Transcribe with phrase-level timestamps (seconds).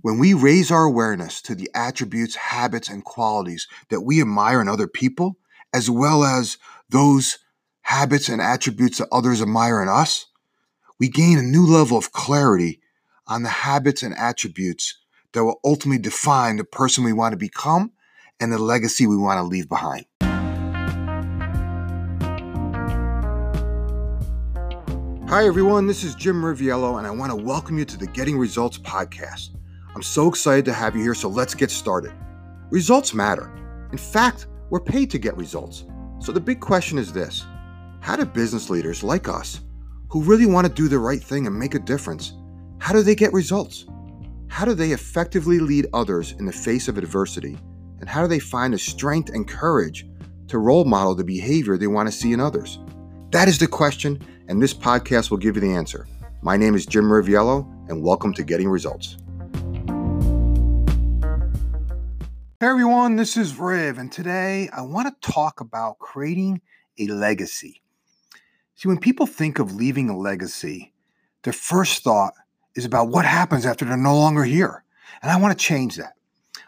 [0.00, 4.68] When we raise our awareness to the attributes, habits, and qualities that we admire in
[4.68, 5.36] other people,
[5.74, 6.56] as well as
[6.88, 7.38] those
[7.82, 10.24] habits and attributes that others admire in us,
[10.98, 12.80] we gain a new level of clarity
[13.26, 14.98] on the habits and attributes
[15.32, 17.92] that will ultimately define the person we want to become
[18.40, 20.06] and the legacy we want to leave behind.
[25.28, 25.86] Hi, everyone.
[25.86, 29.50] This is Jim Riviello, and I want to welcome you to the Getting Results podcast.
[29.94, 32.12] I'm so excited to have you here, so let's get started.
[32.70, 33.52] Results matter.
[33.92, 35.84] In fact, we're paid to get results.
[36.18, 37.46] So the big question is this
[38.00, 39.60] How do business leaders like us,
[40.08, 42.32] who really want to do the right thing and make a difference,
[42.80, 43.86] how do they get results?
[44.48, 47.56] How do they effectively lead others in the face of adversity?
[48.00, 50.08] And how do they find the strength and courage
[50.48, 52.80] to role model the behavior they want to see in others?
[53.30, 56.08] That is the question, and this podcast will give you the answer.
[56.42, 59.18] My name is Jim Riviello, and welcome to Getting Results.
[62.64, 66.62] Hey everyone, this is Riv, and today I want to talk about creating
[66.98, 67.82] a legacy.
[68.74, 70.94] See, when people think of leaving a legacy,
[71.42, 72.32] their first thought
[72.74, 74.82] is about what happens after they're no longer here.
[75.20, 76.14] And I want to change that.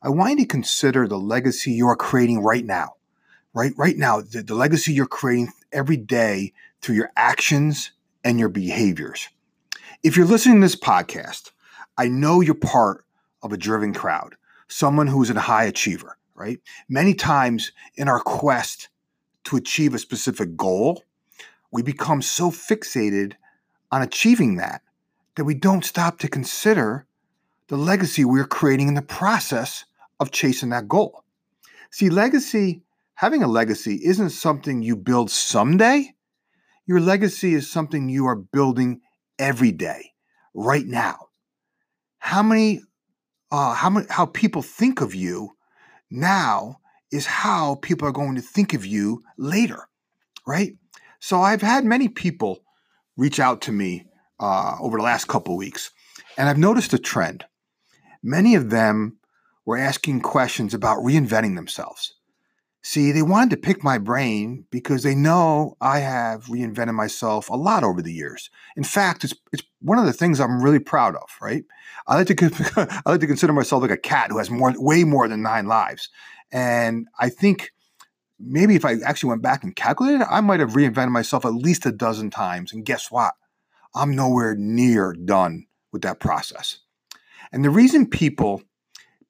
[0.00, 2.94] I want you to consider the legacy you are creating right now
[3.52, 7.90] right right now the, the legacy you're creating every day through your actions
[8.22, 9.28] and your behaviors
[10.04, 11.50] if you're listening to this podcast
[11.98, 13.04] i know you're part
[13.42, 14.36] of a driven crowd
[14.70, 18.88] someone who's a high achiever right many times in our quest
[19.44, 21.04] to achieve a specific goal
[21.70, 23.34] we become so fixated
[23.92, 24.82] on achieving that
[25.36, 27.06] that we don't stop to consider
[27.68, 29.84] the legacy we're creating in the process
[30.18, 31.24] of chasing that goal
[31.90, 32.82] see legacy
[33.20, 36.14] having a legacy isn't something you build someday.
[36.86, 39.02] Your legacy is something you are building
[39.38, 40.14] every day,
[40.54, 41.28] right now.
[42.18, 42.80] How many,
[43.50, 45.56] uh, how how people think of you
[46.10, 49.88] now is how people are going to think of you later,
[50.46, 50.76] right?
[51.18, 52.60] So I've had many people
[53.16, 54.06] reach out to me
[54.38, 55.90] uh, over the last couple weeks,
[56.38, 57.44] and I've noticed a trend.
[58.22, 59.18] Many of them
[59.66, 62.14] were asking questions about reinventing themselves.
[62.82, 67.56] See, they wanted to pick my brain because they know I have reinvented myself a
[67.56, 68.48] lot over the years.
[68.76, 71.28] In fact, it's it's one of the things I'm really proud of.
[71.40, 71.64] Right?
[72.06, 75.04] I like to I like to consider myself like a cat who has more, way
[75.04, 76.08] more than nine lives,
[76.52, 77.72] and I think
[78.40, 81.86] maybe if I actually went back and calculated, I might have reinvented myself at least
[81.86, 82.72] a dozen times.
[82.72, 83.34] And guess what?
[83.94, 86.78] I'm nowhere near done with that process.
[87.52, 88.62] And the reason people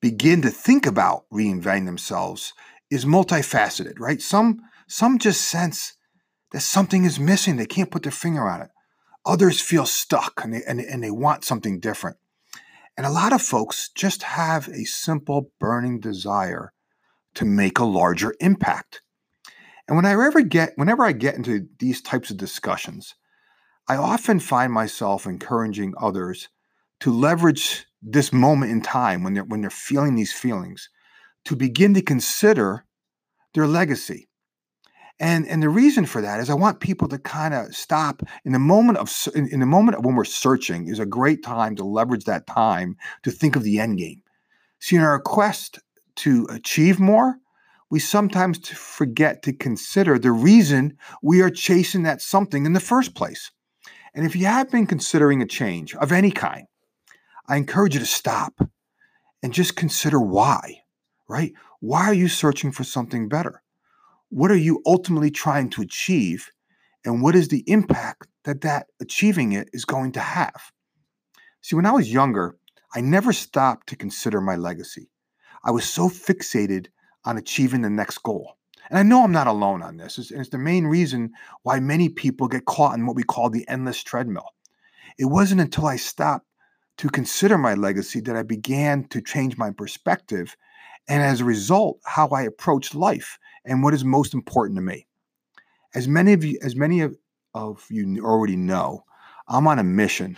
[0.00, 2.52] begin to think about reinventing themselves
[2.90, 4.20] is multifaceted, right?
[4.20, 5.94] Some some just sense
[6.52, 7.56] that something is missing.
[7.56, 8.70] They can't put their finger on it.
[9.26, 12.16] Others feel stuck and they, and, and they want something different.
[12.96, 16.72] And a lot of folks just have a simple burning desire
[17.34, 19.02] to make a larger impact.
[19.86, 23.14] And when I ever get whenever I get into these types of discussions,
[23.88, 26.48] I often find myself encouraging others
[27.00, 30.88] to leverage this moment in time when they're when they're feeling these feelings
[31.44, 32.84] to begin to consider
[33.54, 34.28] their legacy.
[35.20, 38.52] And, and the reason for that is I want people to kind of stop in
[38.52, 41.76] the moment of in, in the moment of when we're searching is a great time
[41.76, 44.22] to leverage that time to think of the end game.
[44.80, 45.78] See, in our quest
[46.16, 47.36] to achieve more,
[47.90, 53.14] we sometimes forget to consider the reason we are chasing that something in the first
[53.14, 53.50] place.
[54.14, 56.66] And if you have been considering a change of any kind,
[57.46, 58.54] I encourage you to stop
[59.42, 60.80] and just consider why
[61.30, 61.52] right?
[61.78, 63.59] Why are you searching for something better?
[64.30, 66.50] What are you ultimately trying to achieve?
[67.04, 70.72] And what is the impact that that achieving it is going to have?
[71.62, 72.56] See, when I was younger,
[72.94, 75.10] I never stopped to consider my legacy.
[75.64, 76.86] I was so fixated
[77.24, 78.56] on achieving the next goal.
[78.88, 80.16] And I know I'm not alone on this.
[80.16, 81.32] It's, it's the main reason
[81.62, 84.48] why many people get caught in what we call the endless treadmill.
[85.18, 86.46] It wasn't until I stopped
[86.98, 90.56] to consider my legacy that I began to change my perspective
[91.08, 95.06] and as a result, how I approach life and what is most important to me.
[95.94, 97.16] As many of you, as many of,
[97.54, 99.04] of you already know,
[99.48, 100.36] I'm on a mission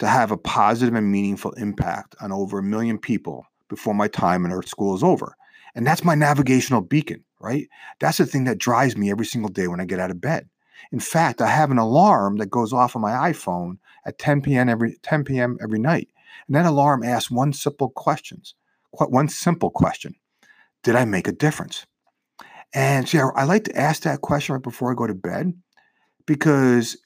[0.00, 4.44] to have a positive and meaningful impact on over a million people before my time
[4.44, 5.36] in Earth School is over.
[5.74, 7.68] And that's my navigational beacon, right?
[8.00, 10.48] That's the thing that drives me every single day when I get out of bed.
[10.90, 14.68] In fact, I have an alarm that goes off on my iPhone at 10 p.m.
[14.68, 15.58] every 10 p.m.
[15.62, 16.08] every night.
[16.46, 18.54] And that alarm asks one simple questions
[18.92, 20.14] one simple question
[20.82, 21.86] Did I make a difference?
[22.72, 25.52] And see, I, I like to ask that question right before I go to bed
[26.26, 26.96] because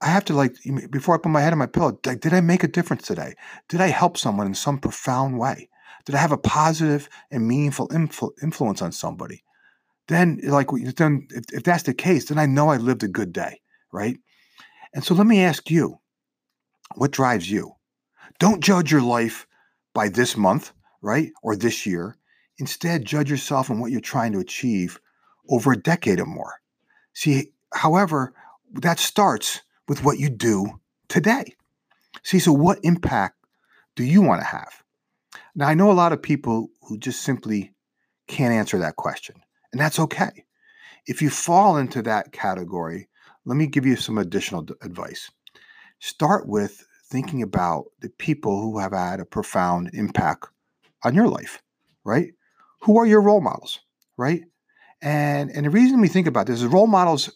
[0.00, 0.54] I have to like
[0.90, 1.98] before I put my head on my pillow.
[2.04, 3.34] Like, did I make a difference today?
[3.68, 5.68] Did I help someone in some profound way?
[6.04, 9.42] Did I have a positive and meaningful influ- influence on somebody?
[10.08, 13.32] Then, like, then if, if that's the case, then I know I lived a good
[13.32, 13.60] day,
[13.92, 14.16] right?
[14.94, 15.98] And so, let me ask you,
[16.94, 17.72] what drives you?
[18.38, 19.46] Don't judge your life
[19.94, 20.72] by this month,
[21.02, 22.16] right, or this year.
[22.58, 24.98] Instead, judge yourself on what you're trying to achieve
[25.48, 26.54] over a decade or more.
[27.12, 28.34] See, however,
[28.72, 31.54] that starts with what you do today.
[32.22, 33.36] See, so what impact
[33.94, 34.82] do you want to have?
[35.54, 37.74] Now, I know a lot of people who just simply
[38.26, 39.36] can't answer that question,
[39.72, 40.44] and that's okay.
[41.06, 43.08] If you fall into that category,
[43.44, 45.30] let me give you some additional d- advice.
[46.00, 50.48] Start with thinking about the people who have had a profound impact
[51.06, 51.62] on your life,
[52.04, 52.32] right?
[52.82, 53.80] Who are your role models,
[54.16, 54.42] right?
[55.00, 57.30] And and the reason we think about this is role models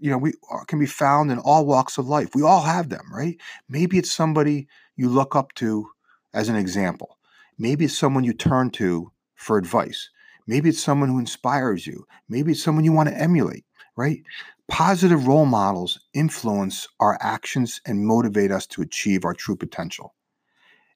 [0.00, 2.30] you know, we uh, can be found in all walks of life.
[2.34, 3.38] We all have them, right?
[3.68, 5.88] Maybe it's somebody you look up to
[6.32, 7.18] as an example.
[7.58, 10.08] Maybe it's someone you turn to for advice.
[10.46, 12.06] Maybe it's someone who inspires you.
[12.28, 13.64] Maybe it's someone you want to emulate,
[13.96, 14.22] right?
[14.68, 20.14] Positive role models influence our actions and motivate us to achieve our true potential.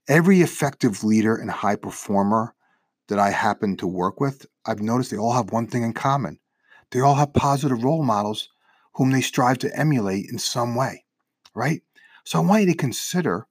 [0.09, 2.55] Every effective leader and high performer
[3.09, 6.39] that I happen to work with, I've noticed they all have one thing in common.
[6.91, 8.49] They all have positive role models
[8.95, 11.05] whom they strive to emulate in some way,
[11.55, 11.83] right?
[12.25, 13.47] So I want you to consider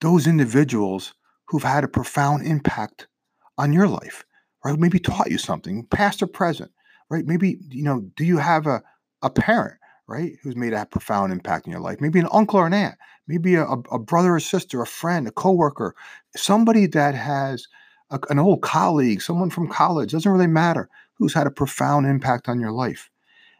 [0.00, 1.14] those individuals
[1.46, 3.08] who've had a profound impact
[3.56, 4.24] on your life,
[4.64, 4.78] right?
[4.78, 6.72] Maybe taught you something, past or present,
[7.10, 7.24] right?
[7.24, 8.82] Maybe, you know, do you have a,
[9.22, 9.78] a parent,
[10.10, 12.00] right, who's made a profound impact in your life?
[12.00, 12.96] Maybe an uncle or an aunt,
[13.28, 15.94] maybe a, a brother or sister, a friend, a coworker,
[16.36, 17.68] somebody that has
[18.10, 22.48] a, an old colleague, someone from college, doesn't really matter, who's had a profound impact
[22.48, 23.08] on your life.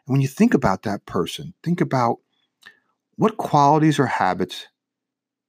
[0.07, 2.19] And when you think about that person, think about
[3.15, 4.67] what qualities or habits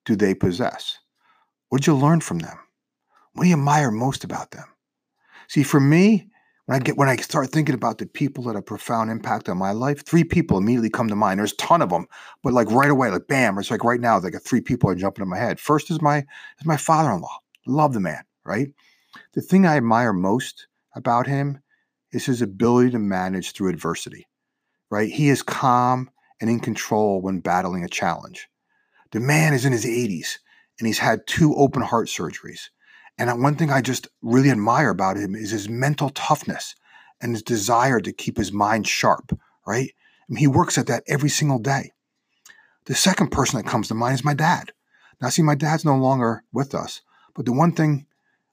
[0.06, 1.00] do they possess?
[1.70, 2.60] What did you learn from them?
[3.34, 4.66] What do you admire most about them?
[5.48, 6.31] See, for me,
[6.66, 9.58] when I get when I start thinking about the people that have profound impact on
[9.58, 11.40] my life, three people immediately come to mind.
[11.40, 12.08] There's a ton of them,
[12.44, 15.24] but like right away, like bam, it's like right now, like three people are jumping
[15.24, 15.60] in my head.
[15.60, 17.38] First is my is my father-in-law.
[17.68, 18.68] Love the man, right?
[19.34, 21.60] The thing I admire most about him
[22.12, 24.28] is his ability to manage through adversity
[24.92, 25.10] right?
[25.10, 28.48] He is calm and in control when battling a challenge.
[29.12, 30.38] The man is in his 80s
[30.78, 32.70] and he's had two open heart surgeries.
[33.18, 36.76] And one thing I just really admire about him is his mental toughness
[37.22, 39.92] and his desire to keep his mind sharp, right?
[39.92, 41.92] I mean, he works at that every single day.
[42.86, 44.72] The second person that comes to mind is my dad.
[45.22, 47.02] Now, see, my dad's no longer with us,
[47.36, 48.08] but the one thing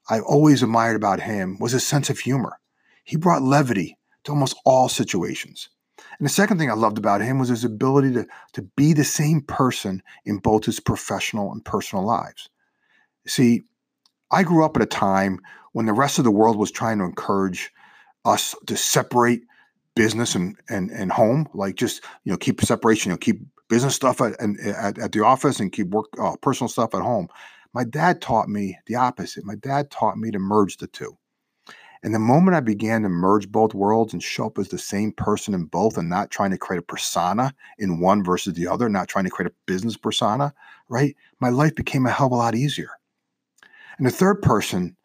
[0.07, 2.59] I always admired about him was his sense of humor.
[3.03, 5.69] He brought levity to almost all situations.
[5.97, 9.03] And the second thing I loved about him was his ability to, to be the
[9.03, 12.49] same person in both his professional and personal lives.
[13.25, 13.63] See,
[14.31, 15.39] I grew up at a time
[15.73, 17.71] when the rest of the world was trying to encourage
[18.25, 19.43] us to separate
[19.95, 23.95] business and, and, and home, like just, you know, keep separation, you know, keep business
[23.95, 27.27] stuff at, at, at the office and keep work, uh, personal stuff at home.
[27.73, 29.45] My dad taught me the opposite.
[29.45, 31.17] My dad taught me to merge the two.
[32.01, 35.11] And the moment I began to merge both worlds and show up as the same
[35.11, 38.87] person in both and not trying to create a persona in one versus the other,
[38.87, 40.53] not trying to create a business persona,
[40.87, 41.15] right?
[41.41, 42.91] My life became a hell of a lot easier.
[43.99, 44.95] And the third person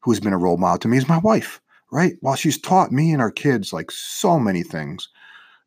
[0.00, 2.16] who's been a role model to me is my wife, right?
[2.20, 5.08] While she's taught me and our kids like so many things,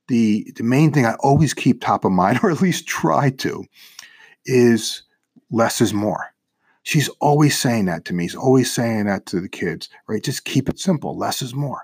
[0.09, 3.65] the, the main thing I always keep top of mind, or at least try to,
[4.45, 5.01] is
[5.49, 6.33] less is more
[6.83, 8.27] she's always saying that to me.
[8.27, 10.23] She's always saying that to the kids, right?
[10.23, 11.17] Just keep it simple.
[11.17, 11.83] Less is more,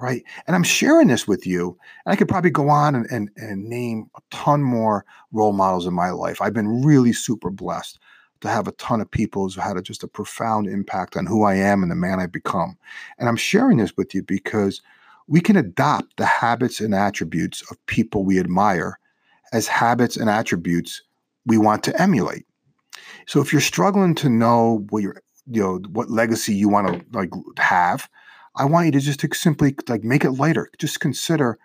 [0.00, 0.22] right?
[0.46, 1.76] And I'm sharing this with you.
[2.04, 5.86] And I could probably go on and, and, and name a ton more role models
[5.86, 6.40] in my life.
[6.40, 7.98] I've been really super blessed
[8.40, 11.44] to have a ton of people who had a, just a profound impact on who
[11.44, 12.76] I am and the man I've become.
[13.18, 14.82] And I'm sharing this with you because
[15.26, 18.98] we can adopt the habits and attributes of people we admire
[19.52, 21.02] as habits and attributes
[21.44, 22.44] we want to emulate.
[23.26, 27.04] So if you're struggling to know what your you know what legacy you want to
[27.12, 28.08] like have,
[28.56, 30.70] I want you to just to simply like make it lighter.
[30.78, 31.58] Just consider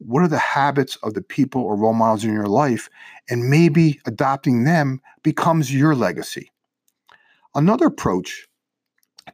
[0.00, 2.88] what are the habits of the people or role models in your life,
[3.28, 6.50] and maybe adopting them becomes your legacy.
[7.54, 8.48] Another approach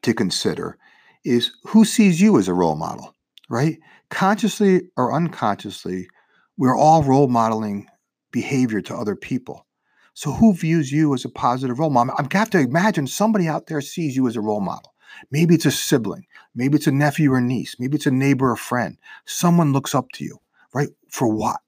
[0.03, 0.77] to consider
[1.25, 3.15] is who sees you as a role model,
[3.49, 3.79] right?
[4.11, 6.09] Consciously or unconsciously,
[6.57, 7.87] we're all role modeling
[8.31, 9.67] behavior to other people.
[10.15, 12.15] So who views you as a positive role model?
[12.19, 14.95] I have to imagine somebody out there sees you as a role model.
[15.31, 18.57] Maybe it's a sibling, maybe it's a nephew or niece, maybe it's a neighbor or
[18.57, 18.97] friend.
[19.25, 20.39] Someone looks up to you,
[20.77, 20.91] right?
[21.09, 21.61] For what?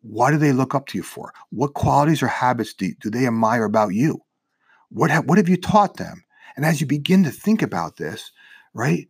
[0.00, 1.34] What do they look up to you for?
[1.50, 4.22] What qualities or habits do, do they admire about you?
[4.88, 6.24] What have, what have you taught them?
[6.56, 8.32] And as you begin to think about this,
[8.72, 9.06] right,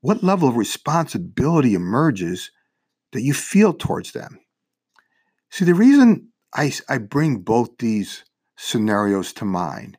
[0.00, 2.50] what level of responsibility emerges
[3.12, 4.40] that you feel towards them?
[5.50, 8.24] See, the reason I, I bring both these
[8.56, 9.98] scenarios to mind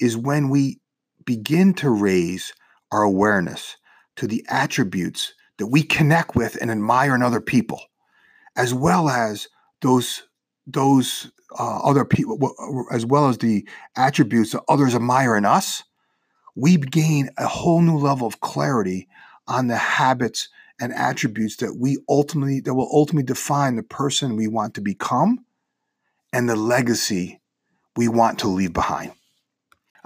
[0.00, 0.80] is when we
[1.24, 2.52] begin to raise
[2.90, 3.76] our awareness
[4.16, 7.80] to the attributes that we connect with and admire in other people,
[8.56, 9.48] as well as
[9.82, 10.22] those
[10.66, 12.38] those uh, other people,
[12.92, 13.66] as well as the
[13.96, 15.82] attributes that others admire in us,
[16.54, 19.08] we gain a whole new level of clarity
[19.48, 20.48] on the habits
[20.80, 25.44] and attributes that we ultimately that will ultimately define the person we want to become
[26.32, 27.40] and the legacy
[27.96, 29.12] we want to leave behind.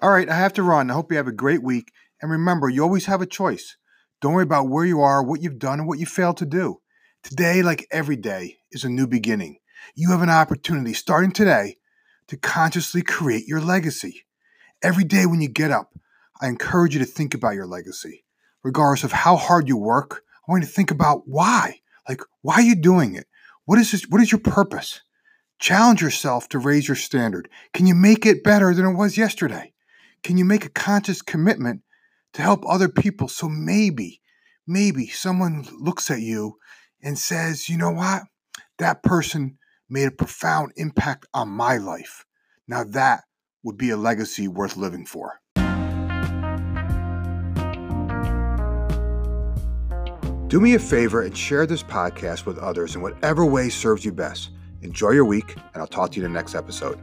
[0.00, 0.90] All right, I have to run.
[0.90, 1.92] I hope you have a great week.
[2.20, 3.76] And remember, you always have a choice.
[4.20, 6.80] Don't worry about where you are, what you've done, and what you failed to do.
[7.24, 9.56] Today, like every day, is a new beginning.
[9.94, 11.78] You have an opportunity starting today
[12.28, 14.26] to consciously create your legacy.
[14.82, 15.94] Every day when you get up,
[16.42, 18.26] I encourage you to think about your legacy.
[18.62, 21.80] Regardless of how hard you work, I want you to think about why.
[22.06, 23.26] Like, why are you doing it?
[23.64, 24.02] What is this?
[24.02, 25.00] What is your purpose?
[25.58, 27.48] Challenge yourself to raise your standard.
[27.72, 29.72] Can you make it better than it was yesterday?
[30.22, 31.80] Can you make a conscious commitment
[32.34, 34.20] to help other people so maybe,
[34.66, 36.58] maybe someone looks at you
[37.04, 38.23] and says, you know what?
[38.78, 39.58] That person
[39.88, 42.25] made a profound impact on my life.
[42.66, 43.25] Now that
[43.62, 45.40] would be a legacy worth living for.
[50.49, 54.12] Do me a favor and share this podcast with others in whatever way serves you
[54.12, 54.50] best.
[54.82, 57.00] Enjoy your week, and I'll talk to you in the next episode.